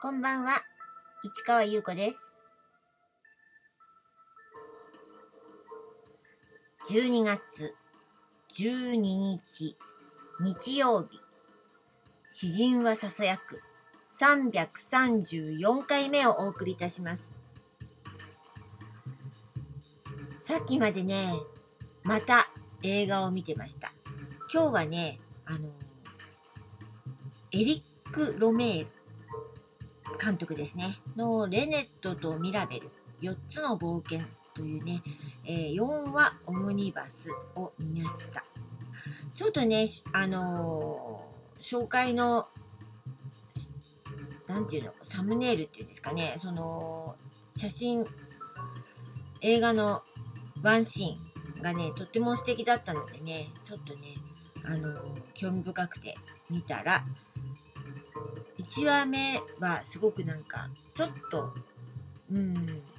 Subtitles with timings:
[0.00, 0.52] こんばんは、
[1.24, 2.36] 市川優子です。
[6.88, 7.74] 12月
[8.52, 9.76] 12日、
[10.38, 11.18] 日曜日、
[12.28, 13.60] 詩人はささやく
[14.12, 17.42] 334回目をお送りいたします。
[20.38, 21.32] さっきまでね、
[22.04, 22.46] また
[22.84, 23.88] 映画を見てました。
[24.54, 25.58] 今日はね、あの、
[27.50, 28.97] エリック・ロメール
[30.18, 32.90] 監督ですね、のレネットとミラベル、
[33.22, 34.20] 4つの冒険
[34.54, 35.02] というね、
[35.46, 38.44] えー4話オムニバスを見ました。
[39.30, 41.28] ちょっとね、あのー
[41.60, 42.46] 紹介の、
[43.30, 43.72] し
[44.46, 47.14] なんていうの、サムネイルっていうんですかね、その、
[47.54, 48.06] 写真、
[49.42, 50.00] 映画の
[50.62, 53.98] ワンシーンがね、とっても素敵だったのでね、ちょっとね、
[54.64, 56.14] あのー興味深くて
[56.50, 57.04] 見たら、
[58.68, 61.54] 1話目はすごくなんかちょっと
[62.30, 62.54] うん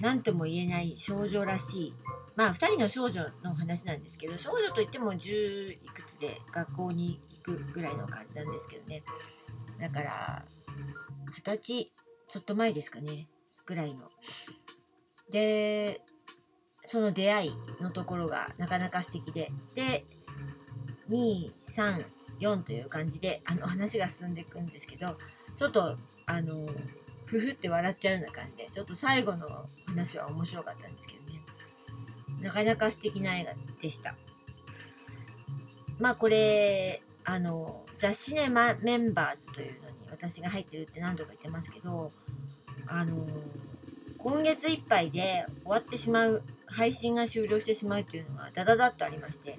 [0.00, 1.92] 何とも言えない少女らしい。
[2.36, 9.02] まあ2人の少女の話なんですけど少女といっても10いくつで学校に行くぐらいの感じなんですけどね。
[9.78, 10.42] だから
[11.36, 11.92] 二十歳
[12.28, 13.28] ちょっと前ですかね
[13.66, 14.10] ぐらいの。
[15.30, 16.00] で
[16.86, 19.48] その出会いのところがなかなか素敵で。
[19.74, 20.04] で
[21.10, 25.16] 234という感じであの話が進んでいくんですけど
[25.60, 26.54] ちょっとあの
[27.26, 29.46] ふふって笑っちゃうような感じでちょっと最後の
[29.88, 31.40] 話は面白かったんですけどね。
[32.42, 33.52] なかなか素敵な映画
[33.82, 34.14] でした。
[35.98, 42.08] まあこれあの雑誌ネマメンバーズというのに私が入ってるって何度か言ってますけど
[42.86, 43.14] あの
[44.16, 49.58] 今月いっぱいで終わってしまう配信が終了してしまうというのがダダダッとありまして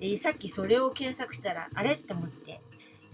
[0.00, 2.60] でさっきそれを検索したらあれって思って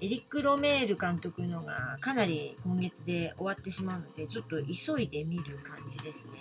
[0.02, 6.38] エリック・ロメール監督のがかなり今月で終わってしまうのでちょっと急いで見る感じですね。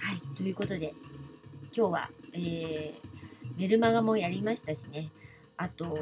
[0.00, 0.92] はいということで
[1.76, 3.16] 今日は、えー
[3.58, 5.08] メルマガもやりましたしね
[5.56, 5.96] あと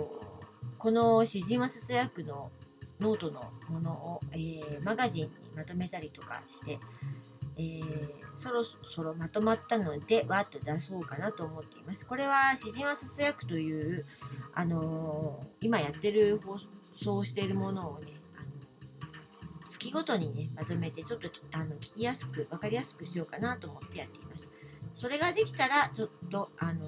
[0.77, 2.50] この詩人はささやくの
[3.00, 6.78] ノートのものを、えーマガジンにまとめたりとかして、
[7.56, 12.06] えーそろそろまとまったのでわっと出そうかなと思っています。
[12.06, 14.03] これは詩人はささやくという
[14.54, 24.48] あのー今やってる放送しているものをね、あの月ごとにね、まとめて、ちょっとあの聞きやすく、分かりやすくしようかなと思ってやっています。
[24.97, 26.84] それができたら、ちょっと、あのー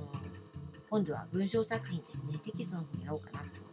[0.89, 3.66] 今度は文章作品ですね、テキストの方やろうかなと。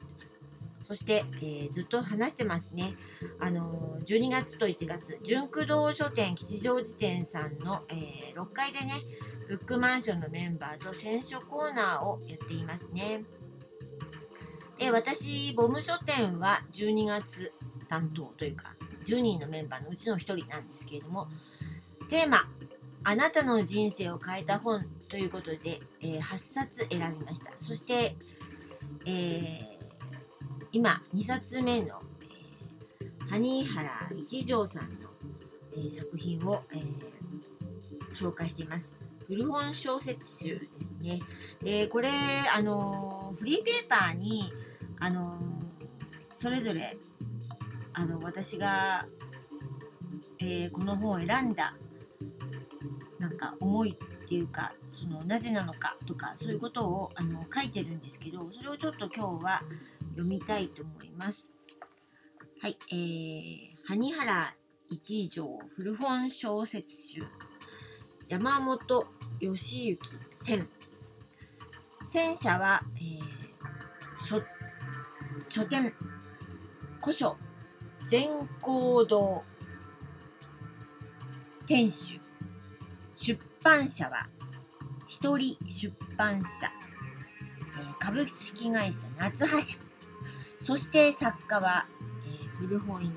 [0.84, 2.94] そして、えーずっと話してますね。
[3.40, 8.94] あのー12月と1月、純駆動書店吉祥寺店さんの、えー6階でね、
[9.48, 13.22] ブックマンションのメンバーと選書コーナーをやっていますね。
[14.78, 17.52] で、私、ボム書店は12月
[17.88, 18.74] 担当というか、
[19.06, 21.28] 10人のメンバーのうちの1人なんですけれども、
[22.10, 22.40] テーマ、
[23.06, 27.52] あなたの人生を変えた本ということで、えー8冊選びました。
[27.60, 28.16] そして、
[29.06, 29.73] えー
[30.74, 32.00] 今、2冊目の、
[33.32, 34.90] えー、ハ原一条さんの、
[35.78, 36.84] えー作品を、えー
[38.16, 38.92] 紹介しています。
[39.28, 41.20] 古本小説集ですね。
[41.62, 42.10] で、これ、
[42.56, 44.52] あのーフリーペーパーに、
[45.00, 45.44] あのー
[46.40, 46.98] それぞれ、
[47.94, 49.06] あの、私が、
[50.40, 51.76] えーこの本を選んだ、
[53.20, 54.72] なんか思いっていうか、
[55.04, 59.62] その、なぜなのかとか、そういうことを、あの、書いてるんですけど、それをちょっと今日は
[60.16, 61.50] 読みたいと思います。
[62.62, 64.54] はい、えー、埴原
[64.90, 67.20] 一条古本小説集。
[68.30, 69.06] 山本
[69.42, 70.00] 義行
[70.38, 70.68] 千。
[72.06, 74.40] 戦車は、えー、書
[75.50, 75.94] 書店
[77.02, 77.36] 古書
[78.08, 78.30] 全
[78.62, 79.42] 行堂
[81.68, 82.20] 店主。
[83.16, 84.28] 出版社は
[85.24, 86.70] 一人出版社、
[87.98, 89.78] 株式会社夏葉社。
[90.60, 91.84] そして作家は、
[92.60, 93.10] 古本屋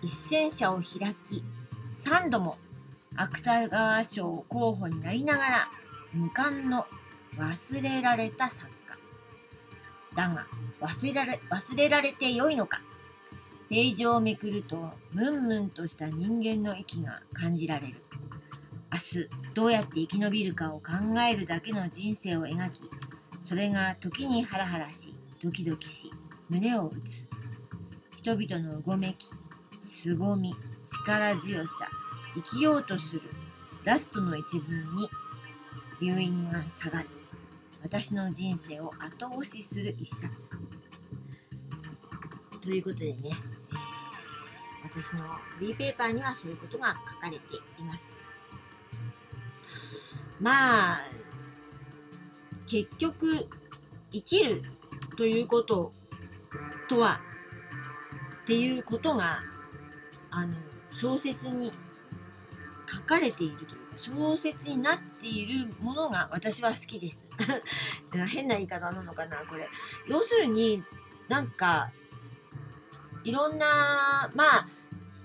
[0.00, 1.42] 一銭社を開き
[1.96, 2.56] 3度も
[3.16, 5.68] 芥川賞候補になりながら
[6.12, 6.86] 無冠の
[7.36, 8.96] 忘れられた作家。
[10.14, 10.46] だが
[10.82, 12.80] 忘れられ忘れられてよいのか。
[13.68, 17.94] ページをめくるとムンムンとした人間の息が感じられる。
[18.94, 20.82] 明日どうやって生き延びるかを考
[21.28, 22.82] えるだけの人生を描き
[23.44, 25.12] それが時にハラハラし
[25.42, 26.12] ドキドキし
[26.48, 27.28] 胸を打つ。
[28.22, 29.28] 人々のうごめき
[29.84, 30.54] 凄み
[30.86, 31.88] 力強さ
[32.34, 33.22] 生きようとする
[33.82, 35.08] ラストの一文に
[36.00, 37.08] 留飲が下がり
[37.82, 40.30] 私の人生を後押しする一冊。
[42.62, 43.14] ということでね、
[44.84, 45.24] 私の
[45.58, 48.23] フリーペーパーにはそういうことが書かれています。
[50.44, 51.00] まあ
[52.68, 53.48] 結局
[54.12, 54.60] 生きる
[55.16, 55.90] ということ
[56.86, 57.18] とは
[58.42, 59.40] っていうことが
[60.30, 60.52] あの
[60.92, 61.72] 小説に
[62.86, 67.24] 書かれているというか小説になっているものが私は好きです。
[68.28, 69.66] 変な言い方なのかなこれ。
[70.06, 70.84] 要するに
[71.26, 71.90] なんか
[73.24, 74.68] いろんなまあ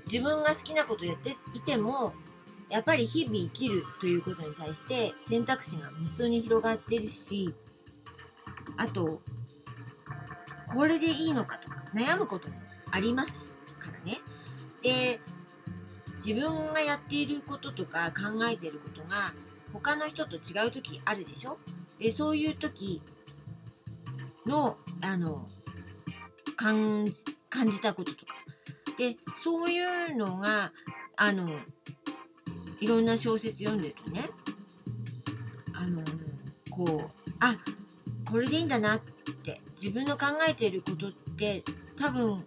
[0.05, 2.13] 自分が好きなことやっていても
[2.69, 7.53] やっぱり日々生きるということに対して選択肢が無数に広がってるし
[8.77, 9.07] あと
[10.73, 12.57] これでいいのかとか悩むことも
[12.91, 14.19] ありますからね。
[14.83, 15.19] で
[16.17, 19.33] 自分がやっていることとか考えていることが
[19.73, 21.57] 他の人と違う時あるでしょ？
[21.99, 23.01] でそういう時
[24.45, 25.45] のあの
[26.55, 28.35] 感じたこととか
[28.97, 30.71] でそういうのが
[31.15, 31.49] あの
[32.81, 34.29] いろんな小説読んでるとね
[35.73, 36.01] あの
[36.71, 37.55] こうあ
[38.29, 38.99] これでいいんだなっ
[39.43, 41.63] て自分の考えていることって
[41.99, 42.43] 多分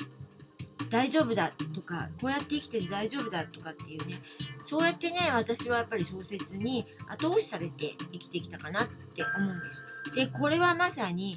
[0.90, 4.20] 大丈夫だとかこうやって生きてて大丈夫だとかっていうね
[4.66, 9.64] そうやってね私はやっぱり小説に後押しされて生きてきたかなって思うんで
[10.10, 10.14] す。
[10.14, 11.36] でこれはまさに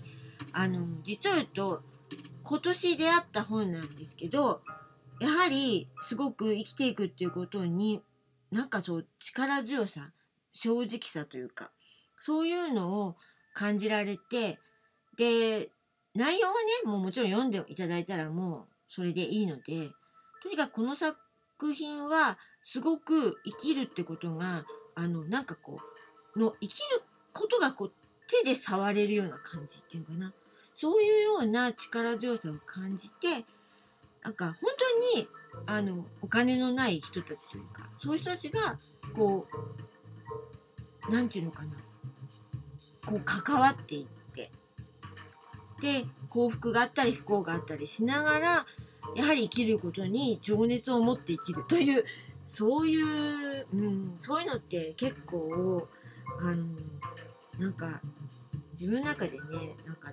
[0.54, 1.82] あの実を言うと
[2.44, 4.62] 今年出会った本なんですけど
[5.20, 8.02] やはりすごく生きていくっていうことに
[8.56, 10.12] なんかそう力強さ
[10.54, 11.72] 正直さというか
[12.22, 13.16] そういうのを
[13.54, 14.60] 感じられて
[15.18, 15.72] で
[16.16, 16.54] 内容は
[16.86, 19.90] ねもうもちろん読んでいただいたらもうそれでいいので
[20.42, 21.18] とにかくこの作
[21.74, 24.64] 品はすごく生きるってことが
[24.96, 25.76] あのなんかこ
[26.36, 27.04] うの生きる
[27.34, 27.94] ことがこう
[28.42, 30.32] 手で触れるような感じっていうかな。
[30.78, 33.46] そういうような力強さを感じて
[34.26, 34.54] なんか本
[35.14, 35.28] 当に
[35.68, 38.76] あのお金のない人たちというかそういう人たちが
[39.16, 39.46] こ
[41.08, 41.70] う何て言うのかな。
[43.06, 44.50] こう関わっていって
[45.80, 48.66] で幸福があったり不幸があったりしながら
[49.16, 52.04] やはり生きることに情熱を持って生きるという
[52.48, 55.88] そういう、うん、そういうのって結構
[56.42, 56.56] あの
[57.60, 58.02] なんか
[58.72, 59.40] 自分の中でね
[59.86, 60.10] なんか、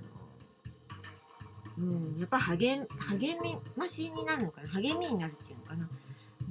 [1.78, 2.76] うん、やっぱ励
[3.08, 4.68] 励み増しになるのかな？
[4.68, 5.88] 励みになるっていうのかな、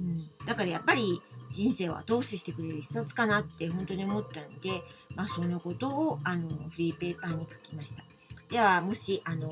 [0.00, 0.14] うん、
[0.46, 4.70] だからやっぱり人生を後押ししてくれる一冊かなって本当に思ったので、
[5.16, 8.02] まあ、そのことをあのフリーペーパーに書きました。
[8.50, 9.48] ではもしあの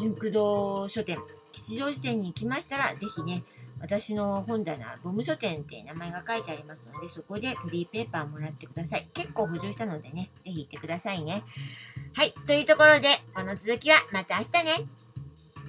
[0.00, 1.16] 純駆動書店
[1.52, 3.42] 吉祥寺店に来ましたら、ぜひね、
[3.80, 9.02] 私の本棚、ボム書店って名前が書いてありますので、そこでフリーペーパーもらってください。
[9.12, 11.42] 結構補充したのでね、ぜひ行ってくださいね。
[12.18, 15.17] はい、というところで、この続きはまた明日ね。